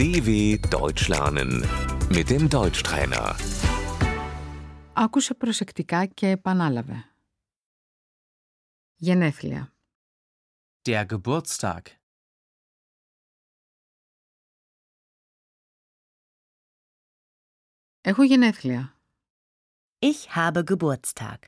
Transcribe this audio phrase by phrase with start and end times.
[0.00, 0.28] DW
[0.70, 1.50] Deutsch lernen
[2.16, 3.34] mit dem Deutschtrainer.
[4.92, 7.04] Άκουσε προσεκτικά και επανάλαβε.
[8.94, 9.74] Γενέθλια.
[10.88, 11.80] Der Geburtstag.
[18.00, 18.98] Έχω γενέθλια.
[19.98, 21.38] Ich habe Geburtstag.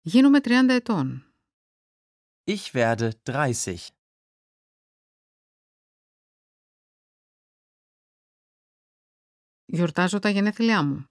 [0.00, 1.34] Γίνομαι 30 ετών.
[2.44, 3.76] Ich werde 30.
[9.64, 11.06] Γιορτάζω τα γενέθλιά μου.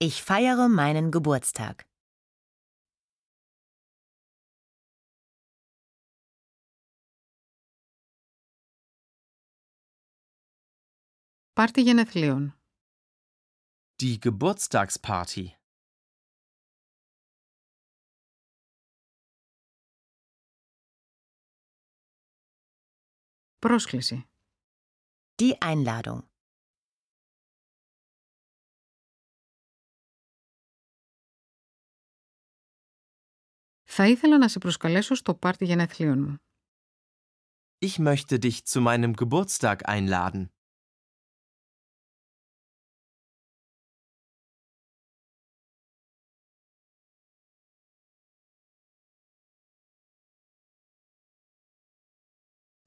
[0.00, 1.74] Ich feiere meinen Geburtstag.
[11.52, 12.60] Πάρτι γενεθλίων.
[14.02, 15.46] Die Geburtstagsparty.
[23.62, 24.24] Πρόσκληση.
[25.42, 26.20] Die Einladung.
[33.84, 36.36] Θα ήθελα να σε προσκαλέσω στο πάρτι γενεθλίων μου.
[37.80, 40.50] Ich möchte dich zu meinem Geburtstag einladen.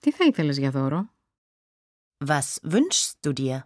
[0.05, 1.15] Τι θα ήθελες για δώρο?
[2.25, 3.61] Was wünschst du dir?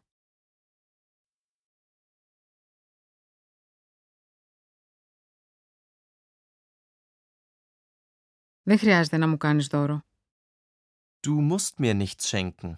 [8.64, 10.02] Δεν χρειάζεται να μου κάνεις δώρο.
[11.28, 12.78] Du musst mir nichts schenken.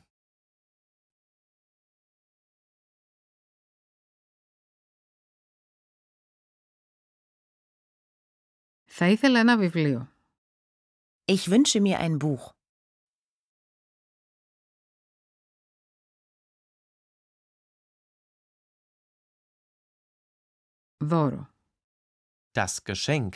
[8.86, 10.12] Θα ήθελα ένα βιβλίο.
[11.26, 12.56] Ich wünsche mir ein Buch.
[21.04, 21.48] Δώρο.
[22.52, 23.36] Das Geschenk.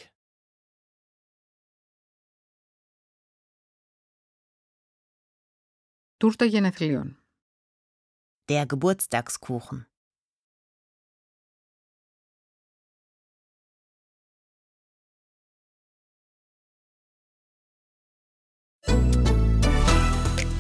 [6.18, 7.24] Τούρτα γενεθλίων.
[8.50, 9.86] Der Geburtstagskuchen.